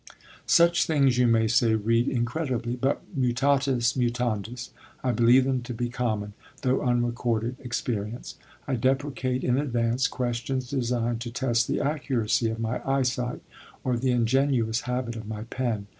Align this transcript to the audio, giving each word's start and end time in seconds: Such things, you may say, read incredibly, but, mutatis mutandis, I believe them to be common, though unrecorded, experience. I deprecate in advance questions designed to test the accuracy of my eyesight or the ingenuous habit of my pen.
Such 0.47 0.87
things, 0.87 1.19
you 1.19 1.27
may 1.27 1.47
say, 1.47 1.75
read 1.75 2.07
incredibly, 2.07 2.75
but, 2.75 3.03
mutatis 3.15 3.95
mutandis, 3.95 4.71
I 5.03 5.11
believe 5.11 5.43
them 5.43 5.61
to 5.61 5.75
be 5.75 5.89
common, 5.89 6.33
though 6.63 6.81
unrecorded, 6.81 7.57
experience. 7.59 8.33
I 8.67 8.77
deprecate 8.77 9.43
in 9.43 9.59
advance 9.59 10.07
questions 10.07 10.71
designed 10.71 11.21
to 11.21 11.31
test 11.31 11.67
the 11.67 11.81
accuracy 11.81 12.49
of 12.49 12.57
my 12.57 12.81
eyesight 12.83 13.43
or 13.83 13.95
the 13.95 14.09
ingenuous 14.09 14.81
habit 14.89 15.15
of 15.15 15.27
my 15.27 15.43
pen. 15.51 15.85